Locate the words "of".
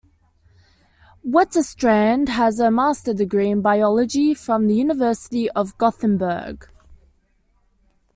5.51-5.77